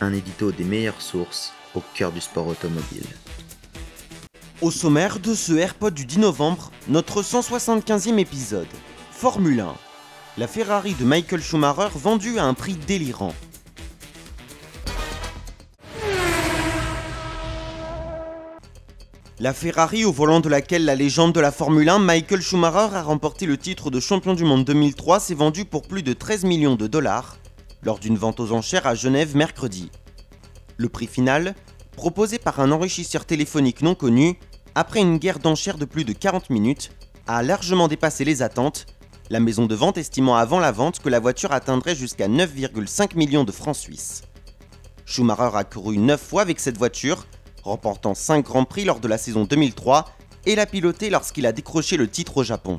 Un 0.00 0.12
édito 0.12 0.50
des 0.50 0.64
meilleures 0.64 1.00
sources 1.00 1.52
au 1.74 1.82
cœur 1.94 2.10
du 2.10 2.20
sport 2.20 2.48
automobile. 2.48 3.06
Au 4.60 4.70
sommaire 4.70 5.20
de 5.20 5.34
ce 5.34 5.52
AirPod 5.52 5.94
du 5.94 6.04
10 6.04 6.18
novembre, 6.18 6.70
notre 6.88 7.22
175e 7.22 8.18
épisode. 8.18 8.66
Formule 9.12 9.60
1. 9.60 9.74
La 10.36 10.48
Ferrari 10.48 10.94
de 10.94 11.04
Michael 11.04 11.40
Schumacher 11.40 11.88
vendue 11.94 12.38
à 12.38 12.44
un 12.44 12.54
prix 12.54 12.74
délirant. 12.74 13.34
La 19.38 19.52
Ferrari 19.52 20.04
au 20.04 20.12
volant 20.12 20.40
de 20.40 20.48
laquelle 20.48 20.84
la 20.84 20.94
légende 20.94 21.32
de 21.34 21.40
la 21.40 21.52
Formule 21.52 21.88
1 21.88 22.00
Michael 22.00 22.42
Schumacher 22.42 22.96
a 22.96 23.02
remporté 23.02 23.46
le 23.46 23.58
titre 23.58 23.90
de 23.90 24.00
champion 24.00 24.34
du 24.34 24.44
monde 24.44 24.64
2003 24.64 25.20
s'est 25.20 25.34
vendue 25.34 25.64
pour 25.64 25.82
plus 25.82 26.02
de 26.02 26.12
13 26.12 26.44
millions 26.44 26.76
de 26.76 26.86
dollars 26.86 27.38
lors 27.84 27.98
d'une 27.98 28.16
vente 28.16 28.40
aux 28.40 28.52
enchères 28.52 28.86
à 28.86 28.94
Genève 28.94 29.36
mercredi. 29.36 29.90
Le 30.76 30.88
prix 30.88 31.06
final, 31.06 31.54
proposé 31.96 32.38
par 32.38 32.60
un 32.60 32.72
enrichisseur 32.72 33.24
téléphonique 33.24 33.82
non 33.82 33.94
connu, 33.94 34.38
après 34.74 35.00
une 35.00 35.18
guerre 35.18 35.38
d'enchères 35.38 35.78
de 35.78 35.84
plus 35.84 36.04
de 36.04 36.12
40 36.12 36.50
minutes, 36.50 36.90
a 37.26 37.42
largement 37.42 37.88
dépassé 37.88 38.24
les 38.24 38.42
attentes, 38.42 38.86
la 39.30 39.40
maison 39.40 39.66
de 39.66 39.74
vente 39.74 39.98
estimant 39.98 40.36
avant 40.36 40.58
la 40.58 40.72
vente 40.72 40.98
que 40.98 41.08
la 41.08 41.20
voiture 41.20 41.52
atteindrait 41.52 41.94
jusqu'à 41.94 42.28
9,5 42.28 43.16
millions 43.16 43.44
de 43.44 43.52
francs 43.52 43.76
suisses. 43.76 44.22
Schumacher 45.06 45.50
a 45.54 45.64
couru 45.64 45.98
9 45.98 46.20
fois 46.20 46.42
avec 46.42 46.60
cette 46.60 46.78
voiture, 46.78 47.26
remportant 47.62 48.14
5 48.14 48.44
grands 48.44 48.64
prix 48.64 48.84
lors 48.84 49.00
de 49.00 49.08
la 49.08 49.18
saison 49.18 49.44
2003 49.44 50.06
et 50.46 50.54
l'a 50.54 50.66
piloté 50.66 51.08
lorsqu'il 51.08 51.46
a 51.46 51.52
décroché 51.52 51.96
le 51.96 52.08
titre 52.08 52.38
au 52.38 52.42
Japon. 52.42 52.78